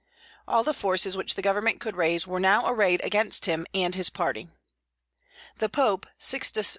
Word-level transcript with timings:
All 0.47 0.63
the 0.63 0.73
forces 0.73 1.15
which 1.15 1.35
the 1.35 1.43
Government 1.43 1.79
could 1.79 1.95
raise 1.95 2.25
were 2.25 2.39
now 2.39 2.67
arrayed 2.67 3.01
against 3.03 3.45
him 3.45 3.67
and 3.71 3.93
his 3.93 4.09
party. 4.09 4.49
The 5.59 5.69
Pope, 5.69 6.07
Sixtus 6.17 6.69
V. 6.69 6.69